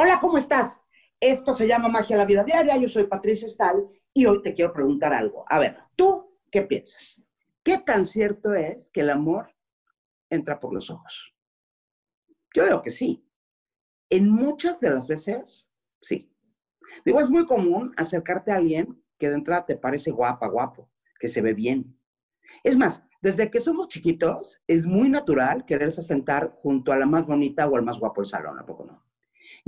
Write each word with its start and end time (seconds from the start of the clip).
Hola, 0.00 0.20
¿cómo 0.20 0.38
estás? 0.38 0.80
Esto 1.18 1.52
se 1.54 1.66
llama 1.66 1.88
Magia 1.88 2.16
la 2.16 2.24
Vida 2.24 2.44
Diaria. 2.44 2.76
Yo 2.76 2.86
soy 2.86 3.08
Patricia 3.08 3.48
Stahl 3.48 3.84
y 4.14 4.26
hoy 4.26 4.40
te 4.42 4.54
quiero 4.54 4.72
preguntar 4.72 5.12
algo. 5.12 5.44
A 5.48 5.58
ver, 5.58 5.76
¿tú 5.96 6.38
qué 6.52 6.62
piensas? 6.62 7.20
¿Qué 7.64 7.78
tan 7.78 8.06
cierto 8.06 8.54
es 8.54 8.90
que 8.92 9.00
el 9.00 9.10
amor 9.10 9.52
entra 10.30 10.60
por 10.60 10.72
los 10.72 10.88
ojos? 10.88 11.34
Yo 12.54 12.64
digo 12.64 12.80
que 12.80 12.92
sí. 12.92 13.28
En 14.08 14.30
muchas 14.30 14.78
de 14.78 14.90
las 14.90 15.08
veces, 15.08 15.68
sí. 16.00 16.32
Digo, 17.04 17.20
es 17.20 17.28
muy 17.28 17.44
común 17.44 17.92
acercarte 17.96 18.52
a 18.52 18.56
alguien 18.58 19.02
que 19.18 19.28
de 19.28 19.34
entrada 19.34 19.66
te 19.66 19.74
parece 19.74 20.12
guapa, 20.12 20.46
guapo, 20.46 20.88
que 21.18 21.26
se 21.26 21.42
ve 21.42 21.54
bien. 21.54 21.98
Es 22.62 22.76
más, 22.76 23.02
desde 23.20 23.50
que 23.50 23.58
somos 23.58 23.88
chiquitos, 23.88 24.62
es 24.68 24.86
muy 24.86 25.08
natural 25.08 25.64
quererse 25.64 26.02
sentar 26.02 26.52
junto 26.62 26.92
a 26.92 26.98
la 26.98 27.06
más 27.06 27.26
bonita 27.26 27.66
o 27.66 27.74
al 27.74 27.82
más 27.82 27.98
guapo 27.98 28.20
del 28.20 28.30
salón, 28.30 28.60
¿a 28.60 28.64
poco 28.64 28.84
no? 28.84 29.07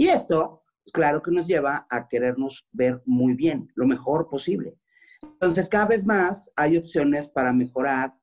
Y 0.00 0.09
esto, 0.09 0.62
claro 0.95 1.20
que 1.20 1.30
nos 1.30 1.46
lleva 1.46 1.86
a 1.90 2.09
querernos 2.09 2.66
ver 2.72 3.02
muy 3.04 3.34
bien, 3.34 3.70
lo 3.74 3.87
mejor 3.87 4.30
posible. 4.30 4.79
Entonces, 5.20 5.68
cada 5.68 5.84
vez 5.84 6.07
más 6.07 6.51
hay 6.57 6.79
opciones 6.79 7.29
para 7.29 7.52
mejorar 7.52 8.15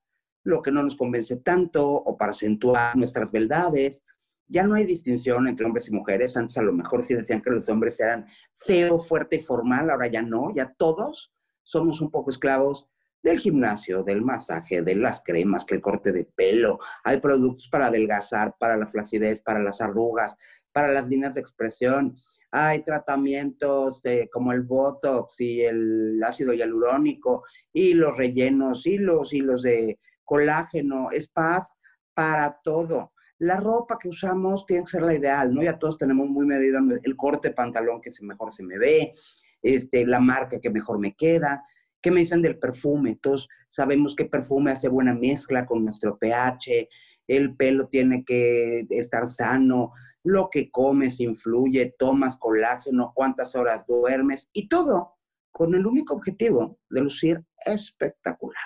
lo 0.44 0.64
que 0.64 0.72
no 0.72 0.82
nos 0.82 0.96
convence 0.96 1.36
tanto 1.36 1.88
o 1.88 2.18
para 2.18 2.32
acentuar 2.32 2.98
nuestras 2.98 3.32
verdades. 3.32 4.02
Ya 4.48 4.64
no 4.64 4.74
hay 4.74 4.86
distinción 4.86 5.48
entre 5.48 5.68
hombres 5.68 5.88
y 5.88 5.92
mujeres. 5.92 6.36
Antes 6.36 6.58
a 6.58 6.64
lo 6.64 6.74
mejor 6.74 7.04
sí 7.04 7.14
decían 7.14 7.44
que 7.44 7.52
los 7.52 7.70
hombres 7.70 8.00
eran 8.00 8.26
feo, 8.56 8.98
fuerte 8.98 9.36
y 9.36 9.44
formal, 9.44 9.92
ahora 9.92 10.08
ya 10.08 10.24
no, 10.24 10.52
ya 10.56 10.74
todos 10.80 11.32
somos 11.62 12.02
un 12.02 12.10
poco 12.10 12.32
esclavos 12.32 12.90
del 13.22 13.40
gimnasio, 13.40 14.04
del 14.04 14.22
masaje, 14.22 14.82
de 14.82 14.96
las 14.96 15.22
cremas, 15.24 15.66
que 15.66 15.76
el 15.76 15.82
corte 15.82 16.12
de 16.12 16.26
pelo. 16.26 16.80
Hay 17.04 17.20
productos 17.20 17.68
para 17.70 17.88
adelgazar, 17.88 18.56
para 18.60 18.78
la 18.78 18.88
flacidez, 18.88 19.42
para 19.42 19.62
las 19.62 19.82
arrugas, 19.82 20.36
para 20.72 20.90
las 20.90 21.08
líneas 21.08 21.36
de 21.36 21.42
expresión. 21.42 22.16
Hay 22.52 22.84
tratamientos 22.84 24.02
de, 24.02 24.30
como 24.32 24.54
el 24.54 24.62
Botox 24.62 25.42
y 25.42 25.62
el 25.62 26.22
ácido 26.24 26.54
hialurónico 26.54 27.44
y 27.74 27.94
los 27.94 28.16
rellenos 28.16 28.86
y 28.86 28.98
los 28.98 29.34
hilos 29.34 29.64
de 29.64 30.00
colágeno, 30.24 31.10
spas 31.20 31.76
para 32.14 32.60
todo. 32.64 33.14
La 33.40 33.60
ropa 33.60 33.98
que 34.00 34.10
usamos 34.10 34.66
tiene 34.66 34.84
que 34.84 34.92
ser 34.92 35.04
la 35.04 35.14
ideal, 35.14 35.54
¿no? 35.54 35.62
Ya 35.62 35.78
todos 35.78 35.98
tenemos 35.98 36.28
muy 36.28 36.46
medido 36.46 36.80
el 37.04 37.16
corte 37.16 37.50
de 37.50 37.54
pantalón 37.54 38.02
que 38.02 38.10
mejor 38.22 38.52
se 38.52 38.64
me 38.64 38.78
ve, 38.80 39.14
este, 39.62 40.06
la 40.06 40.20
marca 40.20 40.60
que 40.60 40.70
mejor 40.70 41.00
me 41.00 41.16
queda. 41.16 41.64
¿Qué 42.02 42.12
me 42.12 42.20
dicen 42.20 42.42
del 42.42 42.60
perfume? 42.60 43.18
Todos 43.22 43.48
sabemos 43.70 44.16
que 44.16 44.26
perfume 44.26 44.72
hace 44.72 44.88
buena 44.88 45.14
mezcla 45.14 45.66
con 45.66 45.84
nuestro 45.84 46.18
pH, 46.18 46.88
el 47.28 47.56
pelo 47.56 47.88
tiene 47.88 48.24
que 48.24 48.86
estar 48.90 49.28
sano, 49.28 49.92
lo 50.24 50.50
que 50.50 50.72
comes 50.72 51.20
influye, 51.20 51.96
tomas 51.98 52.38
colágeno, 52.38 53.12
cuántas 53.14 53.56
horas 53.56 53.86
duermes 53.86 54.50
y 54.54 54.70
todo 54.70 55.16
con 55.52 55.74
el 55.76 55.86
único 55.86 56.14
objetivo 56.14 56.80
de 56.90 57.02
lucir 57.02 57.44
espectacular. 57.66 58.64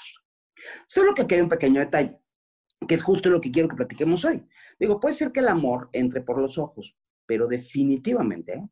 Solo 0.88 1.14
que 1.14 1.24
aquí 1.24 1.36
hay 1.36 1.42
un 1.42 1.50
pequeño 1.50 1.80
detalle, 1.80 2.20
que 2.88 2.96
es 2.96 3.04
justo 3.04 3.30
lo 3.30 3.42
que 3.42 3.52
quiero 3.52 3.70
que 3.70 3.76
platiquemos 3.76 4.26
hoy. 4.26 4.46
Digo, 4.80 5.00
puede 5.00 5.16
ser 5.16 5.32
que 5.32 5.40
el 5.40 5.48
amor 5.48 5.90
entre 5.94 6.22
por 6.22 6.40
los 6.40 6.58
ojos, 6.58 6.96
pero 7.26 7.48
definitivamente 7.48 8.68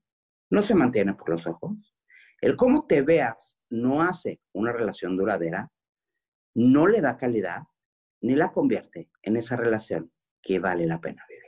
no 0.51 0.61
se 0.61 0.75
mantiene 0.75 1.13
por 1.13 1.29
los 1.29 1.47
ojos. 1.47 1.95
El 2.41 2.55
cómo 2.55 2.85
te 2.87 3.01
veas 3.01 3.57
no 3.69 4.01
hace 4.01 4.41
una 4.53 4.71
relación 4.71 5.17
duradera, 5.17 5.71
no 6.55 6.87
le 6.87 7.01
da 7.01 7.17
calidad, 7.17 7.63
ni 8.21 8.35
la 8.35 8.51
convierte 8.51 9.09
en 9.21 9.37
esa 9.37 9.55
relación 9.55 10.11
que 10.41 10.59
vale 10.59 10.85
la 10.85 10.99
pena 10.99 11.23
vivir. 11.27 11.39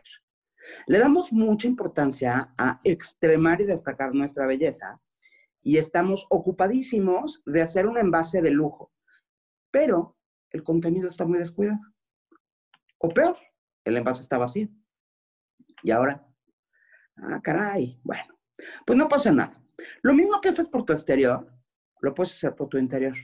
Le 0.88 1.00
damos 1.00 1.32
mucha 1.32 1.68
importancia 1.68 2.54
a 2.58 2.80
extremar 2.84 3.62
y 3.62 3.66
destacar 3.66 4.14
nuestra 4.14 4.46
belleza 4.46 5.02
y 5.62 5.78
estamos 5.78 6.26
ocupadísimos 6.30 7.42
de 7.46 7.62
hacer 7.62 7.88
un 7.88 7.98
envase 7.98 8.42
de 8.42 8.52
lujo, 8.52 8.92
pero 9.70 10.18
el 10.52 10.64
contenido 10.64 11.08
está 11.08 11.26
muy 11.26 11.40
descuidado. 11.40 11.80
O 12.98 13.10
peor, 13.10 13.38
el 13.86 13.98
envase 13.98 14.22
está 14.22 14.38
vacío. 14.38 14.70
Y 15.84 15.92
ahora, 15.92 16.28
ah, 17.18 17.40
caray, 17.42 18.00
bueno, 18.04 18.40
pues 18.86 18.98
no 18.98 19.08
pasa 19.08 19.32
nada. 19.32 19.62
Lo 20.02 20.14
mismo 20.14 20.42
que 20.42 20.50
haces 20.50 20.68
por 20.68 20.86
tu 20.86 20.94
exterior, 20.94 21.52
lo 22.02 22.14
puedes 22.14 22.34
hacer 22.34 22.56
por 22.56 22.70
tu 22.70 22.78
interior. 22.78 23.16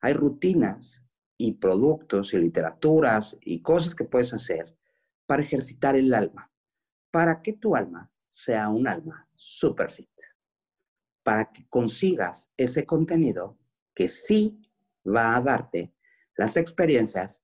Hay 0.00 0.12
rutinas 0.12 1.02
y 1.38 1.52
productos 1.52 2.32
y 2.32 2.38
literaturas 2.38 3.36
y 3.40 3.62
cosas 3.62 3.94
que 3.94 4.04
puedes 4.04 4.32
hacer 4.32 4.76
para 5.26 5.42
ejercitar 5.42 5.96
el 5.96 6.12
alma, 6.14 6.50
para 7.10 7.42
que 7.42 7.52
tu 7.52 7.76
alma 7.76 8.10
sea 8.30 8.68
un 8.68 8.86
alma 8.86 9.28
super 9.34 9.90
fit, 9.90 10.10
para 11.22 11.50
que 11.52 11.66
consigas 11.68 12.52
ese 12.56 12.84
contenido 12.84 13.58
que 13.94 14.08
sí 14.08 14.60
va 15.06 15.36
a 15.36 15.40
darte 15.40 15.94
las 16.36 16.56
experiencias 16.56 17.42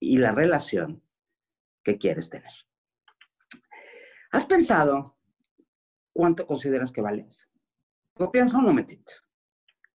y 0.00 0.18
la 0.18 0.32
relación 0.32 1.02
que 1.82 1.98
quieres 1.98 2.28
tener. 2.28 2.50
¿Has 4.32 4.46
pensado 4.46 5.16
cuánto 6.12 6.46
consideras 6.46 6.90
que 6.90 7.00
vales? 7.00 7.48
Piensa 8.32 8.58
un 8.58 8.64
momentito. 8.64 9.12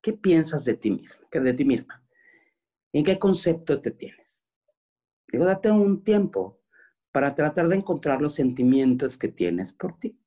¿Qué 0.02 0.13
piensas 0.13 0.66
de 0.66 0.75
ti 0.75 0.91
mismo, 0.91 1.28
de 1.31 1.53
ti 1.53 1.66
misma? 1.66 2.03
¿En 2.91 3.03
qué 3.03 3.18
concepto 3.18 3.81
te 3.81 3.91
tienes? 3.91 4.44
Digo, 5.31 5.46
date 5.46 5.72
un 5.72 6.03
tiempo 6.03 6.62
para 7.12 7.34
tratar 7.34 7.68
de 7.69 7.78
encontrar 7.78 8.22
los 8.22 8.35
sentimientos 8.35 9.18
que 9.18 9.30
tienes 9.30 9.74
por 9.74 9.97
ti. 10.00 10.19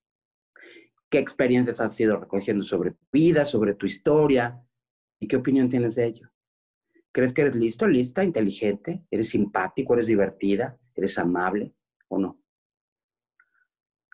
¿Qué 1.11 1.19
experiencias 1.19 1.81
has 1.81 1.99
ido 2.01 2.17
recogiendo 2.17 2.65
sobre 2.65 2.93
tu 2.93 3.07
vida, 3.13 3.45
sobre 3.45 3.75
tu 3.75 3.85
historia? 3.85 4.63
¿Y 5.21 5.29
qué 5.29 5.37
opinión 5.37 5.69
tienes 5.69 5.95
de 5.97 6.07
ello? 6.07 6.33
¿Crees 7.13 7.35
que 7.35 7.43
eres 7.43 7.57
listo, 7.57 7.87
lista, 7.87 8.25
inteligente? 8.25 9.05
¿Eres 9.11 9.29
simpático? 9.29 9.93
¿Eres 9.93 10.07
divertida? 10.07 10.79
¿Eres 10.95 11.19
amable 11.19 11.75
o 12.09 12.19
no? 12.19 12.41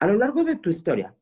A 0.00 0.06
lo 0.08 0.14
largo 0.14 0.42
de 0.42 0.56
tu 0.56 0.68
historia, 0.68 1.14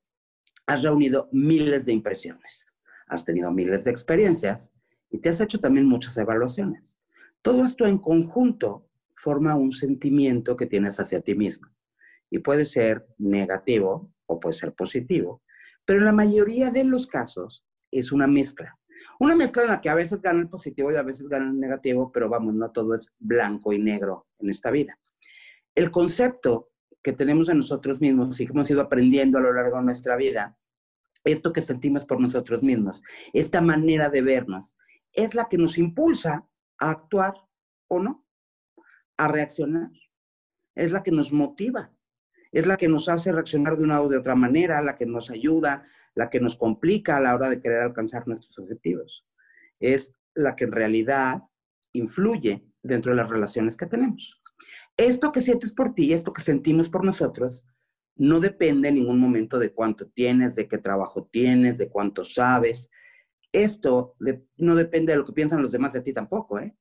has 0.66 0.82
reunido 0.82 1.28
miles 1.32 1.86
de 1.86 1.92
impresiones, 1.92 2.62
has 3.06 3.24
tenido 3.24 3.50
miles 3.52 3.84
de 3.84 3.90
experiencias 3.90 4.72
y 5.10 5.18
te 5.18 5.28
has 5.28 5.40
hecho 5.40 5.60
también 5.60 5.86
muchas 5.86 6.18
evaluaciones. 6.18 6.96
Todo 7.42 7.64
esto 7.64 7.86
en 7.86 7.98
conjunto 7.98 8.88
forma 9.14 9.54
un 9.54 9.72
sentimiento 9.72 10.56
que 10.56 10.66
tienes 10.66 10.98
hacia 11.00 11.20
ti 11.20 11.34
mismo. 11.34 11.68
Y 12.28 12.40
puede 12.40 12.64
ser 12.64 13.06
negativo 13.18 14.12
o 14.26 14.40
puede 14.40 14.54
ser 14.54 14.74
positivo, 14.74 15.42
pero 15.84 16.00
en 16.00 16.06
la 16.06 16.12
mayoría 16.12 16.70
de 16.70 16.84
los 16.84 17.06
casos 17.06 17.64
es 17.92 18.10
una 18.10 18.26
mezcla. 18.26 18.76
Una 19.20 19.36
mezcla 19.36 19.62
en 19.62 19.68
la 19.68 19.80
que 19.80 19.88
a 19.88 19.94
veces 19.94 20.20
gana 20.20 20.40
el 20.40 20.48
positivo 20.48 20.90
y 20.90 20.96
a 20.96 21.02
veces 21.02 21.28
gana 21.28 21.46
el 21.46 21.60
negativo, 21.60 22.10
pero 22.10 22.28
vamos, 22.28 22.54
no 22.54 22.70
todo 22.72 22.94
es 22.94 23.12
blanco 23.18 23.72
y 23.72 23.78
negro 23.78 24.26
en 24.40 24.50
esta 24.50 24.70
vida. 24.70 24.98
El 25.74 25.90
concepto 25.90 26.70
que 27.06 27.12
tenemos 27.12 27.46
de 27.46 27.54
nosotros 27.54 28.00
mismos 28.00 28.40
y 28.40 28.46
que 28.46 28.52
hemos 28.52 28.68
ido 28.68 28.80
aprendiendo 28.80 29.38
a 29.38 29.40
lo 29.40 29.52
largo 29.52 29.76
de 29.76 29.84
nuestra 29.84 30.16
vida, 30.16 30.58
esto 31.22 31.52
que 31.52 31.62
sentimos 31.62 32.04
por 32.04 32.20
nosotros 32.20 32.64
mismos, 32.64 33.00
esta 33.32 33.60
manera 33.60 34.10
de 34.10 34.22
vernos, 34.22 34.74
es 35.12 35.36
la 35.36 35.48
que 35.48 35.56
nos 35.56 35.78
impulsa 35.78 36.48
a 36.80 36.90
actuar 36.90 37.34
o 37.86 38.00
no, 38.00 38.26
a 39.16 39.28
reaccionar. 39.28 39.88
Es 40.74 40.90
la 40.90 41.04
que 41.04 41.12
nos 41.12 41.32
motiva, 41.32 41.92
es 42.50 42.66
la 42.66 42.76
que 42.76 42.88
nos 42.88 43.08
hace 43.08 43.30
reaccionar 43.30 43.76
de 43.76 43.84
una 43.84 44.00
o 44.00 44.08
de 44.08 44.18
otra 44.18 44.34
manera, 44.34 44.82
la 44.82 44.96
que 44.96 45.06
nos 45.06 45.30
ayuda, 45.30 45.86
la 46.16 46.28
que 46.28 46.40
nos 46.40 46.56
complica 46.56 47.18
a 47.18 47.20
la 47.20 47.36
hora 47.36 47.48
de 47.48 47.60
querer 47.60 47.82
alcanzar 47.82 48.26
nuestros 48.26 48.58
objetivos. 48.58 49.24
Es 49.78 50.12
la 50.34 50.56
que 50.56 50.64
en 50.64 50.72
realidad 50.72 51.40
influye 51.92 52.66
dentro 52.82 53.12
de 53.12 53.18
las 53.18 53.30
relaciones 53.30 53.76
que 53.76 53.86
tenemos. 53.86 54.42
Esto 54.96 55.32
que 55.32 55.42
sientes 55.42 55.72
por 55.72 55.94
ti, 55.94 56.12
esto 56.12 56.32
que 56.32 56.42
sentimos 56.42 56.88
por 56.88 57.04
nosotros, 57.04 57.62
no 58.16 58.40
depende 58.40 58.88
en 58.88 58.94
ningún 58.94 59.20
momento 59.20 59.58
de 59.58 59.72
cuánto 59.72 60.08
tienes, 60.08 60.56
de 60.56 60.68
qué 60.68 60.78
trabajo 60.78 61.28
tienes, 61.30 61.76
de 61.76 61.90
cuánto 61.90 62.24
sabes. 62.24 62.88
Esto 63.52 64.16
no 64.56 64.74
depende 64.74 65.12
de 65.12 65.18
lo 65.18 65.26
que 65.26 65.34
piensan 65.34 65.62
los 65.62 65.72
demás 65.72 65.92
de 65.92 66.00
ti 66.00 66.12
tampoco, 66.12 66.58
¿eh? 66.58 66.74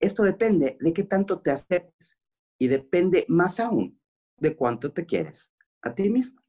Esto 0.00 0.22
depende 0.22 0.76
de 0.80 0.92
qué 0.92 1.04
tanto 1.04 1.40
te 1.40 1.50
aceptes 1.50 2.18
y 2.58 2.68
depende 2.68 3.24
más 3.28 3.60
aún 3.60 4.00
de 4.38 4.54
cuánto 4.56 4.92
te 4.92 5.06
quieres 5.06 5.54
a 5.82 5.94
ti 5.94 6.10
mismo. 6.10 6.42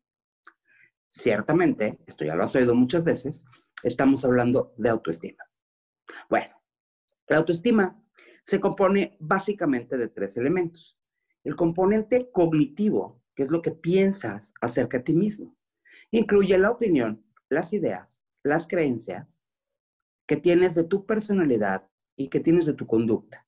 Ciertamente, 1.10 2.00
esto 2.06 2.26
ya 2.26 2.36
lo 2.36 2.44
has 2.44 2.56
oído 2.56 2.76
muchas 2.76 3.04
veces, 3.04 3.46
estamos 3.84 4.26
hablando 4.26 4.74
de 4.78 4.90
autoestima. 4.90 5.44
Bueno, 6.30 6.62
la 7.28 7.38
autoestima 7.38 8.04
se 8.48 8.62
compone 8.62 9.18
básicamente 9.20 9.98
de 9.98 10.08
tres 10.08 10.38
elementos. 10.38 10.98
El 11.44 11.58
componente 11.58 12.32
cognitivo, 12.32 13.22
que 13.36 13.44
es 13.44 13.52
lo 13.52 13.62
que 13.62 13.72
piensas 13.72 14.54
acerca 14.62 15.00
de 15.00 15.04
ti 15.04 15.14
mismo, 15.14 15.58
incluye 16.12 16.58
la 16.58 16.72
opinión, 16.72 17.26
las 17.50 17.74
ideas, 17.74 18.22
las 18.44 18.66
creencias 18.66 19.44
que 20.26 20.38
tienes 20.38 20.76
de 20.76 20.86
tu 20.86 21.06
personalidad 21.06 21.90
y 22.16 22.30
que 22.30 22.40
tienes 22.40 22.66
de 22.66 22.74
tu 22.74 22.88
conducta. 22.88 23.46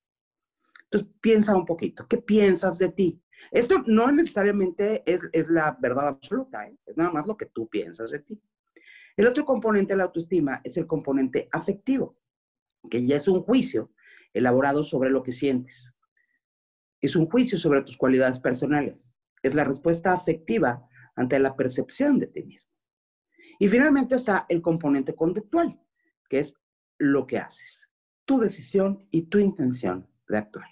Entonces, 0.83 1.09
piensa 1.21 1.55
un 1.55 1.65
poquito, 1.65 2.05
¿qué 2.05 2.17
piensas 2.17 2.77
de 2.77 2.89
ti? 2.89 3.21
Esto 3.51 3.81
no 3.87 4.11
necesariamente 4.11 5.03
es, 5.05 5.47
la 5.47 5.77
verdad 5.79 6.09
absoluta, 6.09 6.67
¿eh? 6.67 6.77
es 6.85 6.97
nada 6.97 7.11
más 7.11 7.25
lo 7.25 7.37
que 7.37 7.45
tú 7.45 7.69
piensas 7.69 8.11
de 8.11 8.19
ti. 8.19 8.41
El 9.15 9.27
otro 9.27 9.45
componente 9.45 9.93
de 9.93 9.97
la 9.97 10.05
autoestima 10.05 10.59
es 10.61 10.75
el 10.75 10.87
componente 10.87 11.47
afectivo, 11.53 12.17
que 12.89 13.05
ya 13.05 13.15
es 13.15 13.29
un 13.29 13.43
juicio 13.43 13.91
elaborado 14.33 14.83
sobre 14.83 15.09
lo 15.09 15.23
que 15.23 15.31
sientes. 15.31 15.91
Es 17.01 17.15
un 17.15 17.27
juicio 17.27 17.57
sobre 17.57 17.81
tus 17.81 17.97
cualidades 17.97 18.39
personales. 18.39 19.13
Es 19.41 19.55
la 19.55 19.63
respuesta 19.63 20.13
afectiva 20.13 20.87
ante 21.15 21.39
la 21.39 21.55
percepción 21.55 22.19
de 22.19 22.27
ti 22.27 22.43
mismo. 22.43 22.71
Y 23.59 23.67
finalmente 23.67 24.15
está 24.15 24.45
el 24.49 24.61
componente 24.61 25.15
conductual, 25.15 25.79
que 26.29 26.39
es 26.39 26.55
lo 26.97 27.27
que 27.27 27.37
haces, 27.37 27.79
tu 28.25 28.39
decisión 28.39 29.07
y 29.11 29.23
tu 29.23 29.39
intención 29.39 30.07
de 30.27 30.37
actuar. 30.37 30.69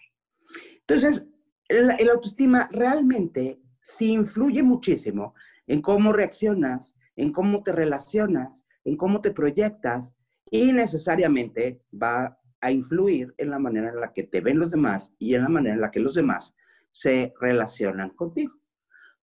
Entonces, 0.80 1.28
el, 1.68 2.10
autoestima 2.10 2.70
realmente 2.72 3.62
sí 3.82 4.12
influye 4.12 4.64
muchísimo 4.64 5.34
en 5.66 5.82
cómo 5.82 6.14
reaccionas, 6.14 6.96
en 7.16 7.32
cómo 7.32 7.64
te 7.64 7.74
relacionas, 7.74 8.66
en 8.86 8.96
cómo 8.96 9.22
te 9.22 9.32
proyectas 9.32 10.16
y 10.50 10.72
necesariamente 10.72 11.82
va 11.92 12.40
a 12.68 12.72
influir 12.72 13.34
en 13.38 13.50
la 13.50 13.60
manera 13.60 13.90
en 13.90 14.00
la 14.00 14.12
que 14.12 14.24
te 14.24 14.42
ven 14.42 14.60
los 14.60 14.72
demás 14.72 15.14
y 15.18 15.36
en 15.36 15.44
la 15.44 15.50
manera 15.50 15.76
en 15.76 15.82
la 15.82 15.92
que 15.92 16.00
los 16.00 16.16
demás 16.16 16.56
se 16.92 17.34
relacionan 17.40 18.10
contigo. 18.10 18.54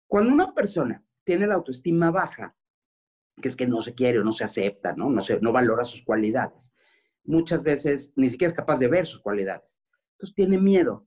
Cuando 0.06 0.32
una 0.32 0.54
persona 0.54 1.04
tiene 1.24 1.46
la 1.46 1.54
autoestima 1.54 2.10
baja, 2.10 2.56
que 3.40 3.48
es 3.48 3.56
que 3.56 3.66
no 3.66 3.80
se 3.80 3.94
quiere 3.94 4.18
o 4.18 4.24
no 4.24 4.32
se 4.32 4.44
acepta, 4.44 4.94
¿no? 4.94 5.08
No, 5.10 5.22
no 5.40 5.52
valora 5.52 5.84
sus 5.84 6.02
cualidades. 6.02 6.72
Muchas 7.24 7.62
veces 7.62 8.12
ni 8.16 8.28
siquiera 8.30 8.50
es 8.50 8.56
capaz 8.56 8.78
de 8.78 8.88
ver 8.88 9.06
sus 9.06 9.20
cualidades. 9.20 9.78
Entonces 10.12 10.34
tiene 10.34 10.58
miedo 10.58 11.06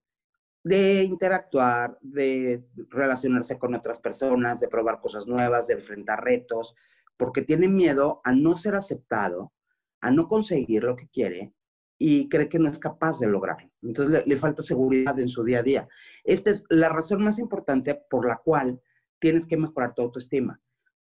de 0.64 1.02
interactuar, 1.02 1.98
de 2.02 2.64
relacionarse 2.90 3.58
con 3.58 3.76
otras 3.76 4.00
personas, 4.00 4.60
de 4.60 4.70
probar 4.70 5.02
cosas 5.02 5.28
nuevas, 5.28 5.68
de 5.68 5.74
enfrentar 5.74 6.24
retos, 6.24 6.76
porque 7.18 7.42
tiene 7.42 7.68
miedo 7.68 8.22
a 8.24 8.32
no 8.32 8.56
ser 8.56 8.76
aceptado, 8.76 9.52
a 10.00 10.12
no 10.12 10.28
conseguir 10.30 10.84
lo 10.84 10.96
que 10.96 11.10
quiere 11.10 11.54
y 12.04 12.28
cree 12.30 12.50
que 12.50 12.58
no 12.58 12.68
es 12.68 12.80
capaz 12.80 13.20
de 13.20 13.28
lograrlo. 13.28 13.70
Entonces 13.84 14.26
le, 14.26 14.36
falta 14.36 14.64
seguridad 14.64 15.20
en 15.20 15.30
su 15.30 15.44
día 15.44 15.60
a 15.60 15.62
día. 15.62 15.88
Esta 16.24 16.50
es 16.50 16.64
la 16.70 16.90
razón 16.90 17.24
más 17.24 17.38
importante 17.38 17.94
por 18.10 18.28
la 18.28 18.38
cual 18.38 18.82
tienes 19.20 19.46
que 19.46 19.56
mejorar 19.56 19.94
tu 19.94 20.02
autoestima. 20.02 20.60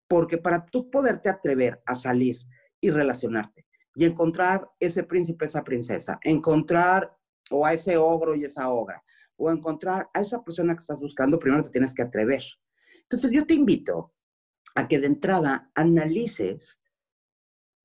Porque 0.08 0.38
para 0.38 0.64
tú 0.64 0.90
poderte 0.90 1.28
atrever 1.28 1.82
a 1.84 1.94
salir 1.94 2.38
y 2.80 2.88
relacionarte 2.88 3.66
y 3.94 4.06
encontrar 4.06 4.70
ese 4.80 5.02
príncipe, 5.02 5.44
esa 5.44 5.62
princesa, 5.62 6.18
encontrar 6.22 7.14
o 7.50 7.66
a 7.66 7.74
ese 7.74 7.98
ogro 7.98 8.34
y 8.34 8.44
esa 8.44 8.70
ogra, 8.70 9.04
o 9.36 9.50
encontrar 9.50 10.08
a 10.14 10.22
esa 10.22 10.42
persona 10.42 10.72
que 10.72 10.80
estás 10.80 11.00
buscando, 11.00 11.38
primero 11.38 11.62
te 11.62 11.68
tienes 11.68 11.92
que 11.92 12.04
atrever. 12.04 12.42
Entonces 13.02 13.30
yo 13.32 13.44
te 13.44 13.52
invito 13.52 14.14
a 14.74 14.88
que 14.88 14.98
de 14.98 15.08
entrada 15.08 15.70
analices 15.74 16.80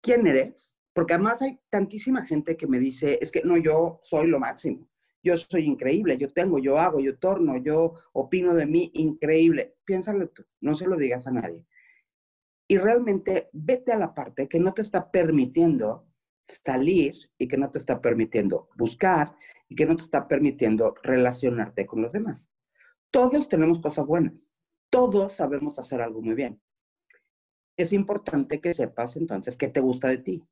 quién 0.02 0.28
eres, 0.28 0.78
porque 0.94 1.14
además 1.14 1.42
hay 1.42 1.60
tantísima 1.70 2.26
gente 2.26 2.58
que 2.58 2.68
me 2.68 2.80
dice, 2.80 3.18
es 3.22 3.32
que 3.32 3.42
no, 3.44 3.58
yo 3.58 4.02
soy 4.04 4.28
lo 4.28 4.40
máximo, 4.40 4.90
yo 5.24 5.38
soy 5.38 5.66
increíble, 5.66 6.18
yo 6.18 6.32
tengo, 6.34 6.60
yo 6.60 6.78
hago, 6.78 7.00
yo 7.00 7.18
torno, 7.18 7.58
yo 7.58 7.94
opino 8.14 8.54
de 8.54 8.66
mí 8.66 8.92
increíble. 8.96 9.76
Piénsalo 9.86 10.30
tú, 10.30 10.44
no 10.62 10.74
se 10.74 10.88
lo 10.88 10.98
digas 10.98 11.28
a 11.28 11.32
nadie. 11.32 11.66
Y 12.68 12.78
realmente 12.78 13.50
vete 13.54 13.92
a 13.92 13.98
la 13.98 14.14
parte 14.14 14.48
que 14.48 14.60
no 14.60 14.74
te 14.74 14.82
está 14.82 15.12
permitiendo 15.12 16.08
salir 16.44 17.16
y 17.38 17.48
que 17.48 17.58
no 17.58 17.70
te 17.70 17.78
está 17.78 18.02
permitiendo 18.02 18.70
buscar 18.76 19.36
y 19.70 19.76
que 19.76 19.86
no 19.86 19.96
te 19.96 20.04
está 20.04 20.28
permitiendo 20.28 20.96
relacionarte 21.04 21.86
con 21.86 22.02
los 22.02 22.12
demás. 22.12 22.50
Todos 23.12 23.48
tenemos 23.48 23.80
cosas 23.80 24.08
buenas, 24.08 24.52
todos 24.90 25.36
sabemos 25.36 25.78
hacer 25.80 26.02
algo 26.02 26.22
muy 26.22 26.34
bien. 26.34 26.62
Es 27.78 27.94
importante 27.94 28.60
que 28.60 28.74
sepas 28.74 29.16
entonces 29.18 29.58
qué 29.58 29.68
te 29.68 29.80
gusta 29.80 30.10
de 30.10 30.18
ti, 30.18 30.44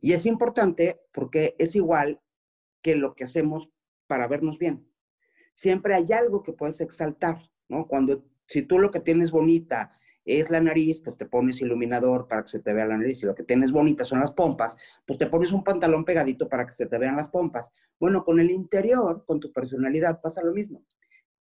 y 0.00 0.12
es 0.12 0.26
importante 0.26 1.00
porque 1.12 1.54
es 1.58 1.74
igual 1.74 2.20
que 2.82 2.96
lo 2.96 3.14
que 3.14 3.24
hacemos 3.24 3.70
para 4.06 4.28
vernos 4.28 4.58
bien. 4.58 4.86
Siempre 5.54 5.94
hay 5.94 6.12
algo 6.12 6.42
que 6.42 6.52
puedes 6.52 6.80
exaltar, 6.80 7.38
¿no? 7.68 7.86
Cuando, 7.86 8.24
si 8.46 8.62
tú 8.62 8.78
lo 8.78 8.90
que 8.90 9.00
tienes 9.00 9.30
bonita 9.30 9.90
es 10.24 10.50
la 10.50 10.60
nariz, 10.60 11.00
pues 11.00 11.16
te 11.16 11.24
pones 11.24 11.60
iluminador 11.60 12.28
para 12.28 12.42
que 12.42 12.48
se 12.48 12.58
te 12.60 12.72
vea 12.72 12.86
la 12.86 12.98
nariz. 12.98 13.20
Si 13.20 13.26
lo 13.26 13.34
que 13.34 13.44
tienes 13.44 13.72
bonita 13.72 14.04
son 14.04 14.20
las 14.20 14.32
pompas, 14.32 14.76
pues 15.06 15.18
te 15.18 15.26
pones 15.26 15.52
un 15.52 15.64
pantalón 15.64 16.04
pegadito 16.04 16.48
para 16.48 16.66
que 16.66 16.72
se 16.72 16.86
te 16.86 16.98
vean 16.98 17.16
las 17.16 17.28
pompas. 17.28 17.72
Bueno, 17.98 18.24
con 18.24 18.40
el 18.40 18.50
interior, 18.50 19.24
con 19.24 19.40
tu 19.40 19.52
personalidad, 19.52 20.20
pasa 20.20 20.42
lo 20.44 20.52
mismo. 20.52 20.84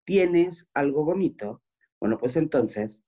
Tienes 0.03 0.69
algo 0.73 1.03
bonito, 1.03 1.63
bueno, 1.99 2.17
pues 2.17 2.35
entonces 2.35 3.03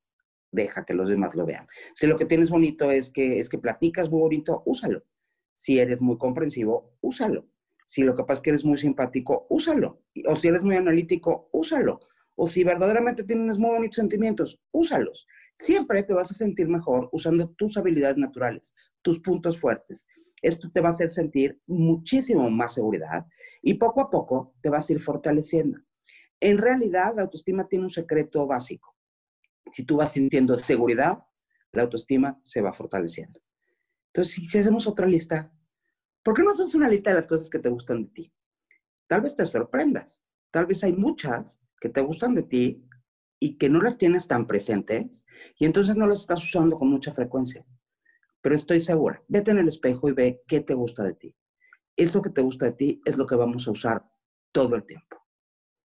deja 0.52 0.86
que 0.86 0.94
los 0.94 1.10
demás 1.10 1.36
lo 1.36 1.46
vean. 1.46 1.68
Si 1.94 2.08
lo 2.08 2.18
que 2.18 2.26
tienes 2.26 2.50
bonito 2.50 2.90
es 2.90 3.12
que, 3.12 3.40
es 3.40 3.50
que 3.50 3.60
platicas 3.60 4.10
muy 4.10 4.22
bonito, 4.22 4.64
úsalo. 4.66 5.04
Si 5.58 5.80
eres 5.80 6.02
muy 6.04 6.20
comprensivo, 6.20 6.94
úsalo. 7.02 7.48
Si 7.88 8.04
lo 8.04 8.16
es 8.16 8.42
que 8.42 8.52
eres 8.52 8.64
muy 8.64 8.78
simpático, 8.78 9.48
úsalo. 9.50 10.04
O 10.28 10.36
si 10.36 10.50
eres 10.50 10.64
muy 10.64 10.76
analítico, 10.76 11.50
úsalo. 11.52 12.00
O 12.36 12.46
si 12.46 12.64
verdaderamente 12.64 13.24
tienes 13.24 13.58
muy 13.58 13.72
bonitos 13.72 13.96
sentimientos, 13.96 14.62
úsalos. 14.72 15.26
Siempre 15.56 16.04
te 16.04 16.14
vas 16.14 16.30
a 16.30 16.36
sentir 16.36 16.68
mejor 16.68 17.10
usando 17.12 17.50
tus 17.58 17.76
habilidades 17.76 18.18
naturales, 18.18 18.76
tus 19.02 19.20
puntos 19.20 19.60
fuertes. 19.60 20.06
Esto 20.44 20.70
te 20.72 20.80
va 20.80 20.90
a 20.90 20.92
hacer 20.92 21.10
sentir 21.10 21.60
muchísimo 21.66 22.48
más 22.52 22.76
seguridad 22.76 23.26
y 23.64 23.74
poco 23.74 24.02
a 24.02 24.12
poco 24.12 24.54
te 24.62 24.70
vas 24.70 24.88
a 24.88 24.94
ir 24.94 25.00
fortaleciendo. 25.00 25.80
En 26.40 26.60
realidad, 26.60 27.14
la 27.16 27.24
autoestima 27.24 27.68
tiene 27.68 27.86
un 27.86 27.90
secreto 27.90 28.46
básico. 28.46 28.96
Si 29.72 29.84
tú 29.86 29.98
vas 29.98 30.12
sintiendo 30.12 30.56
seguridad, 30.60 31.18
la 31.72 31.82
autoestima 31.82 32.40
se 32.44 32.62
va 32.62 32.74
fortaleciendo. 32.74 33.40
Entonces, 34.08 34.34
si, 34.50 34.58
hacemos 34.58 34.88
otra 34.88 35.06
lista, 35.06 35.52
¿por 36.24 36.34
qué 36.34 36.44
no 36.44 36.52
haces 36.52 36.76
una 36.76 36.90
lista 36.90 37.12
de 37.12 37.18
las 37.18 37.28
cosas 37.28 37.50
que 37.50 37.60
te 37.60 37.70
gustan 37.70 38.04
de 38.04 38.10
ti? 38.10 38.34
Tal 39.08 39.22
vez 39.22 39.36
te 39.36 39.46
sorprendas. 39.46 40.24
Tal 40.52 40.66
vez 40.66 40.84
hay 40.84 40.94
muchas 40.94 41.62
que 41.80 41.90
te 41.90 42.02
gustan 42.02 42.34
de 42.36 42.44
ti 42.44 42.84
y 43.40 43.58
que 43.58 43.70
no 43.70 43.82
las 43.82 43.98
tienes 43.98 44.28
tan 44.28 44.48
presentes 44.48 45.26
y 45.60 45.66
entonces 45.66 45.96
no 45.96 46.08
las 46.08 46.22
estás 46.22 46.44
usando 46.44 46.78
con 46.78 46.90
mucha 46.90 47.14
frecuencia. 47.14 47.66
Pero 48.42 48.56
estoy 48.56 48.82
segura, 48.82 49.24
vete 49.28 49.52
en 49.52 49.60
el 49.60 49.68
espejo 49.68 50.10
y 50.10 50.14
ve 50.14 50.42
qué 50.48 50.62
te 50.62 50.74
gusta 50.74 51.04
de 51.04 51.14
ti. 51.14 51.36
Eso 51.96 52.22
que 52.22 52.30
te 52.30 52.42
gusta 52.42 52.66
de 52.66 52.72
ti 52.74 53.02
es 53.06 53.18
lo 53.18 53.26
que 53.26 53.36
vamos 53.36 53.68
a 53.68 53.72
usar 53.72 54.06
todo 54.52 54.76
el 54.76 54.86
tiempo. 54.86 55.18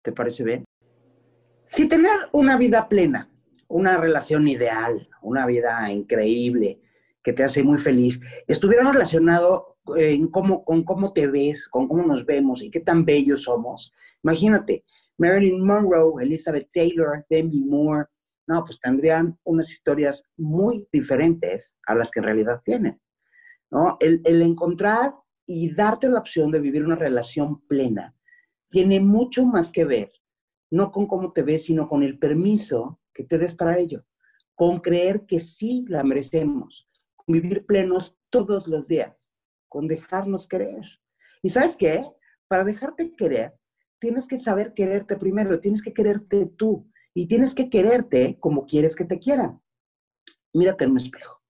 ¿Te 0.01 0.11
parece 0.11 0.43
bien? 0.43 0.65
Si 1.63 1.87
tener 1.87 2.29
una 2.31 2.57
vida 2.57 2.87
plena, 2.87 3.31
una 3.67 3.97
relación 3.97 4.47
ideal, 4.47 5.09
una 5.21 5.45
vida 5.47 5.91
increíble, 5.91 6.79
que 7.25 7.33
te 7.33 7.43
hace 7.43 7.63
muy 7.63 7.79
feliz, 7.79 8.19
estuviera 8.45 8.91
relacionado 8.91 9.79
eh, 9.97 10.13
en 10.13 10.27
cómo, 10.27 10.63
con 10.63 10.83
cómo 10.83 11.11
te 11.11 11.25
ves, 11.25 11.67
con 11.67 11.87
cómo 11.87 12.03
nos 12.03 12.23
vemos 12.23 12.61
y 12.61 12.69
qué 12.69 12.79
tan 12.79 13.03
bellos 13.03 13.43
somos. 13.43 13.91
Imagínate, 14.23 14.85
Marilyn 15.17 15.65
Monroe, 15.65 16.21
Elizabeth 16.21 16.69
Taylor, 16.71 17.25
Demi 17.27 17.61
Moore, 17.61 18.05
no, 18.47 18.63
pues 18.63 18.79
tendrían 18.79 19.39
unas 19.43 19.71
historias 19.71 20.23
muy 20.37 20.87
diferentes 20.91 21.75
a 21.87 21.95
las 21.95 22.11
que 22.11 22.19
en 22.19 22.25
realidad 22.25 22.61
tienen. 22.63 23.01
¿no? 23.71 23.97
El, 23.99 24.21
el 24.23 24.43
encontrar 24.43 25.15
y 25.47 25.73
darte 25.73 26.07
la 26.09 26.19
opción 26.19 26.51
de 26.51 26.59
vivir 26.59 26.85
una 26.85 26.95
relación 26.95 27.65
plena 27.67 28.15
tiene 28.69 28.99
mucho 28.99 29.47
más 29.47 29.71
que 29.71 29.83
ver, 29.83 30.11
no 30.69 30.91
con 30.91 31.07
cómo 31.07 31.33
te 31.33 31.41
ves, 31.41 31.65
sino 31.65 31.89
con 31.89 32.03
el 32.03 32.19
permiso 32.19 32.99
que 33.15 33.23
te 33.23 33.39
des 33.39 33.55
para 33.55 33.79
ello, 33.79 34.05
con 34.53 34.79
creer 34.79 35.25
que 35.25 35.39
sí 35.39 35.85
la 35.87 36.03
merecemos, 36.03 36.87
vivir 37.27 37.65
plenos 37.65 38.15
todos 38.29 38.67
los 38.67 38.87
días, 38.87 39.33
con 39.69 39.87
dejarnos 39.87 40.47
querer. 40.47 40.83
¿Y 41.41 41.49
sabes 41.49 41.75
qué? 41.75 42.05
Para 42.47 42.63
dejarte 42.63 43.15
querer, 43.15 43.53
tienes 43.99 44.27
que 44.27 44.37
saber 44.37 44.73
quererte 44.73 45.15
primero, 45.17 45.59
tienes 45.59 45.81
que 45.81 45.93
quererte 45.93 46.45
tú 46.45 46.89
y 47.13 47.27
tienes 47.27 47.55
que 47.55 47.69
quererte 47.69 48.37
como 48.39 48.65
quieres 48.65 48.95
que 48.95 49.05
te 49.05 49.19
quieran. 49.19 49.61
Mírate 50.53 50.85
en 50.85 50.91
un 50.91 50.97
espejo. 50.97 51.41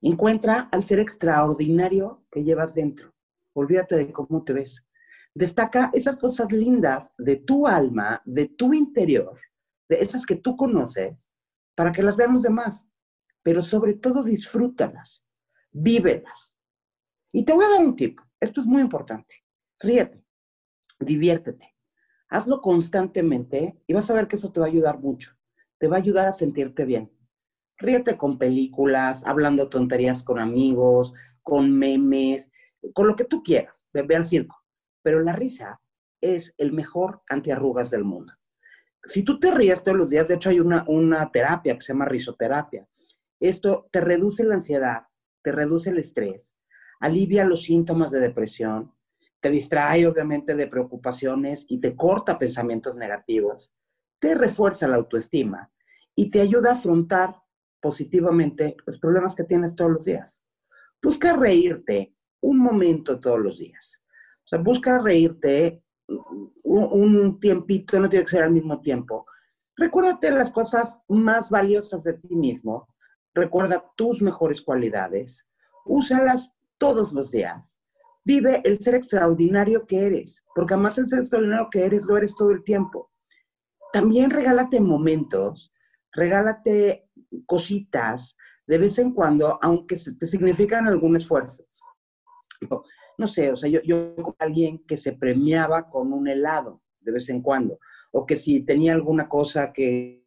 Encuentra 0.00 0.68
al 0.72 0.82
ser 0.82 0.98
extraordinario 0.98 2.24
que 2.30 2.44
llevas 2.44 2.74
dentro. 2.74 3.14
Olvídate 3.54 3.96
de 3.96 4.12
cómo 4.12 4.44
te 4.44 4.52
ves. 4.52 4.84
Destaca 5.34 5.90
esas 5.94 6.16
cosas 6.16 6.52
lindas 6.52 7.12
de 7.16 7.36
tu 7.36 7.66
alma, 7.66 8.20
de 8.24 8.48
tu 8.48 8.74
interior, 8.74 9.38
de 9.88 10.00
esas 10.00 10.26
que 10.26 10.36
tú 10.36 10.56
conoces, 10.56 11.30
para 11.74 11.92
que 11.92 12.02
las 12.02 12.16
vean 12.16 12.34
los 12.34 12.42
demás 12.42 12.86
pero 13.42 13.62
sobre 13.62 13.94
todo 13.94 14.22
disfrútalas, 14.22 15.24
vívelas. 15.70 16.54
Y 17.32 17.44
te 17.44 17.52
voy 17.52 17.64
a 17.64 17.70
dar 17.70 17.80
un 17.80 17.96
tip, 17.96 18.18
esto 18.40 18.60
es 18.60 18.66
muy 18.66 18.82
importante. 18.82 19.44
Ríete, 19.80 20.24
diviértete, 21.00 21.74
hazlo 22.28 22.60
constantemente 22.60 23.80
y 23.86 23.92
vas 23.92 24.10
a 24.10 24.14
ver 24.14 24.28
que 24.28 24.36
eso 24.36 24.52
te 24.52 24.60
va 24.60 24.66
a 24.66 24.68
ayudar 24.68 25.00
mucho, 25.00 25.36
te 25.78 25.88
va 25.88 25.96
a 25.96 26.00
ayudar 26.00 26.26
a 26.26 26.32
sentirte 26.32 26.84
bien. 26.84 27.10
Ríete 27.78 28.16
con 28.16 28.38
películas, 28.38 29.24
hablando 29.26 29.68
tonterías 29.68 30.22
con 30.22 30.38
amigos, 30.38 31.12
con 31.42 31.76
memes, 31.76 32.50
con 32.94 33.06
lo 33.06 33.16
que 33.16 33.24
tú 33.24 33.42
quieras, 33.42 33.86
ve, 33.92 34.14
al 34.14 34.24
circo. 34.24 34.56
Pero 35.02 35.20
la 35.20 35.32
risa 35.32 35.80
es 36.20 36.54
el 36.58 36.72
mejor 36.72 37.22
antiarrugas 37.28 37.90
del 37.90 38.04
mundo. 38.04 38.32
si 39.04 39.24
tú 39.24 39.40
te 39.40 39.50
ríes 39.50 39.82
todos 39.82 39.98
los 39.98 40.10
días, 40.10 40.28
de 40.28 40.34
hecho 40.34 40.50
hay 40.50 40.60
una, 40.60 40.84
una 40.86 41.30
terapia 41.32 41.74
que 41.74 41.82
se 41.82 41.92
llama 41.92 42.04
risoterapia. 42.04 42.86
Esto 43.42 43.88
te 43.90 44.00
reduce 44.00 44.44
la 44.44 44.54
ansiedad, 44.54 45.08
te 45.42 45.50
reduce 45.50 45.90
el 45.90 45.98
estrés, 45.98 46.54
alivia 47.00 47.44
los 47.44 47.64
síntomas 47.64 48.12
de 48.12 48.20
depresión, 48.20 48.94
te 49.40 49.50
distrae 49.50 50.06
obviamente 50.06 50.54
de 50.54 50.68
preocupaciones 50.68 51.66
y 51.68 51.80
te 51.80 51.96
corta 51.96 52.38
pensamientos 52.38 52.94
negativos, 52.94 53.74
te 54.20 54.36
refuerza 54.36 54.86
la 54.86 54.94
autoestima 54.94 55.72
y 56.14 56.30
te 56.30 56.40
ayuda 56.40 56.70
a 56.70 56.74
afrontar 56.74 57.34
positivamente 57.80 58.76
los 58.86 59.00
problemas 59.00 59.34
que 59.34 59.42
tienes 59.42 59.74
todos 59.74 59.90
los 59.90 60.04
días. 60.04 60.40
Busca 61.02 61.34
reírte 61.34 62.14
un 62.42 62.58
momento 62.58 63.18
todos 63.18 63.40
los 63.40 63.58
días. 63.58 64.00
O 64.44 64.48
sea, 64.48 64.60
busca 64.60 65.00
reírte 65.00 65.82
un, 66.62 67.40
tiempito, 67.40 67.98
no 67.98 68.08
tiene 68.08 68.24
que 68.24 68.30
ser 68.30 68.44
al 68.44 68.52
mismo 68.52 68.80
tiempo. 68.80 69.26
Recuérdate 69.76 70.30
las 70.30 70.52
cosas 70.52 71.02
más 71.08 71.50
valiosas 71.50 72.04
de 72.04 72.12
ti 72.12 72.36
mismo. 72.36 72.86
Recuerda 73.34 73.84
tus 73.96 74.20
mejores 74.20 74.60
cualidades. 74.60 75.46
Úsalas 75.84 76.54
todos 76.78 77.12
los 77.12 77.30
días. 77.30 77.78
Vive 78.24 78.60
el 78.64 78.78
ser 78.78 78.94
extraordinario 78.94 79.86
que 79.86 80.06
eres, 80.06 80.44
porque 80.54 80.74
además 80.74 80.98
el 80.98 81.06
ser 81.06 81.20
extraordinario 81.20 81.68
que 81.70 81.84
eres 81.84 82.04
lo 82.04 82.16
eres 82.16 82.34
todo 82.36 82.50
el 82.50 82.62
tiempo. 82.62 83.10
También 83.92 84.30
regálate 84.30 84.80
momentos, 84.80 85.72
regálate 86.12 87.08
cositas 87.46 88.36
de 88.66 88.78
vez 88.78 88.98
en 88.98 89.12
cuando, 89.12 89.58
aunque 89.60 89.96
te 89.96 90.26
significan 90.26 90.86
algún 90.86 91.16
esfuerzo. 91.16 91.64
No, 93.18 93.26
sé, 93.26 93.50
o 93.50 93.56
sea, 93.56 93.68
yo, 93.68 93.80
yo 93.82 94.14
alguien 94.38 94.84
que 94.86 94.96
se 94.96 95.12
premiaba 95.12 95.88
con 95.90 96.12
un 96.12 96.28
helado 96.28 96.80
de 97.00 97.12
vez 97.12 97.28
en 97.28 97.42
cuando, 97.42 97.78
o 98.12 98.24
que 98.24 98.36
si 98.36 98.62
tenía 98.62 98.92
alguna 98.92 99.28
cosa 99.28 99.72
que, 99.72 100.21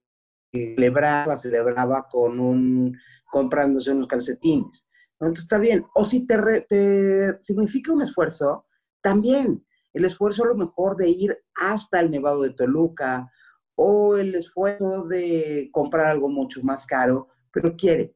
celebraba, 0.76 1.38
celebraba 1.38 2.08
con 2.10 2.40
un, 2.40 2.98
comprándose 3.32 3.92
unos 3.92 4.08
calcetines. 4.08 4.86
Entonces 5.20 5.44
está 5.44 5.58
bien. 5.58 5.86
O 5.94 6.06
si 6.06 6.26
te, 6.26 7.38
significa 7.42 7.94
un 7.94 8.02
esfuerzo, 8.02 8.66
también 9.02 9.66
el 9.94 10.06
esfuerzo 10.06 10.44
a 10.44 10.48
lo 10.48 10.56
mejor 10.56 10.98
de 10.98 11.10
ir 11.10 11.38
hasta 11.56 12.00
el 12.00 12.12
Nevado 12.12 12.42
de 12.42 12.52
Toluca 12.52 13.32
o 13.76 14.18
el 14.18 14.36
esfuerzo 14.36 15.04
de 15.04 15.70
comprar 15.72 16.08
algo 16.08 16.30
mucho 16.30 16.62
más 16.64 16.86
caro, 16.86 17.30
pero 17.52 17.76
quiérete. 17.76 18.16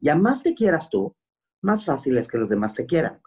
Y 0.00 0.08
a 0.08 0.14
más 0.14 0.42
te 0.42 0.54
quieras 0.54 0.88
tú, 0.88 1.14
más 1.62 1.84
fácil 1.84 2.16
es 2.16 2.28
que 2.28 2.38
los 2.38 2.48
demás 2.48 2.74
te 2.74 2.86
quieran. 2.86 3.20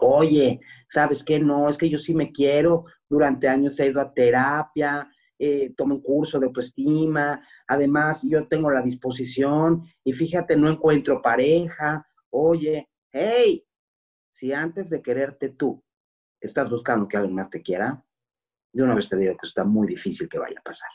Oye, 0.00 0.60
¿sabes 0.88 1.22
qué? 1.22 1.38
No, 1.38 1.68
es 1.68 1.78
que 1.78 1.88
yo 1.88 1.98
sí 1.98 2.14
me 2.14 2.32
quiero. 2.32 2.84
Durante 3.08 3.48
años 3.48 3.78
he 3.78 3.86
ido 3.86 4.00
a 4.00 4.12
terapia, 4.12 5.08
eh, 5.46 5.74
tomo 5.76 5.96
un 5.96 6.02
curso 6.02 6.38
de 6.38 6.46
autoestima. 6.46 7.40
Además, 7.66 8.22
yo 8.22 8.46
tengo 8.48 8.70
la 8.70 8.82
disposición 8.82 9.82
y 10.02 10.12
fíjate, 10.12 10.56
no 10.56 10.68
encuentro 10.68 11.20
pareja 11.22 12.06
Oye, 12.36 12.90
hey, 13.12 13.64
si 14.32 14.52
antes 14.52 14.90
de 14.90 15.00
quererte 15.00 15.50
tú 15.50 15.84
estás 16.40 16.68
buscando 16.68 17.06
que 17.06 17.16
alguien 17.16 17.36
más 17.36 17.48
te 17.48 17.62
quiera, 17.62 18.04
de 18.72 18.82
una 18.82 18.96
vez 18.96 19.08
te 19.08 19.16
digo 19.16 19.36
que 19.36 19.46
está 19.46 19.62
muy 19.62 19.86
difícil 19.86 20.28
que 20.28 20.40
vaya 20.40 20.58
a 20.58 20.62
pasar. 20.62 20.90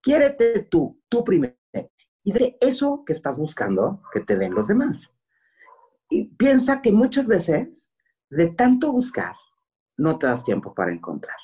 Quiérete 0.00 0.62
tú, 0.70 0.98
tú 1.10 1.22
primero. 1.22 1.54
Y 2.24 2.32
de 2.32 2.56
eso 2.58 3.04
que 3.04 3.12
estás 3.12 3.36
buscando, 3.36 4.02
que 4.14 4.20
te 4.20 4.34
den 4.38 4.54
los 4.54 4.68
demás. 4.68 5.14
Y 6.08 6.34
piensa 6.36 6.80
que 6.80 6.90
muchas 6.90 7.26
veces, 7.26 7.92
de 8.30 8.46
tanto 8.46 8.92
buscar, 8.92 9.34
no 9.98 10.18
te 10.18 10.26
das 10.26 10.42
tiempo 10.42 10.72
para 10.72 10.90
encontrar. 10.90 11.36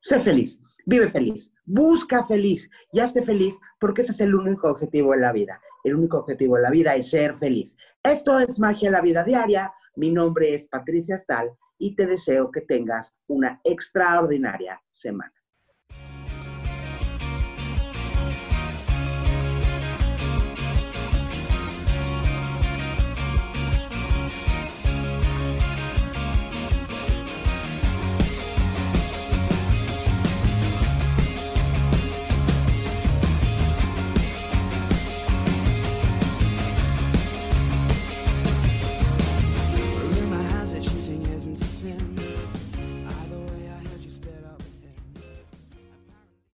Sé 0.00 0.18
feliz, 0.18 0.62
vive 0.88 1.08
feliz, 1.08 1.52
busca 1.64 2.24
feliz 2.26 2.68
y 2.92 3.00
hazte 3.00 3.22
feliz 3.22 3.58
porque 3.78 4.02
ese 4.02 4.12
es 4.12 4.20
el 4.20 4.34
único 4.34 4.68
objetivo 4.68 5.14
en 5.14 5.20
la 5.20 5.32
vida 5.32 5.60
el 5.84 5.96
único 5.96 6.18
objetivo 6.18 6.56
de 6.56 6.62
la 6.62 6.70
vida 6.70 6.94
es 6.94 7.10
ser 7.10 7.36
feliz. 7.36 7.76
Esto 8.02 8.38
es 8.38 8.58
Magia 8.58 8.88
en 8.88 8.92
la 8.92 9.00
Vida 9.00 9.24
Diaria. 9.24 9.72
Mi 9.96 10.10
nombre 10.10 10.54
es 10.54 10.66
Patricia 10.66 11.18
Stahl 11.18 11.50
y 11.78 11.94
te 11.94 12.06
deseo 12.06 12.50
que 12.50 12.62
tengas 12.62 13.14
una 13.26 13.60
extraordinaria 13.64 14.80
semana. 14.90 15.32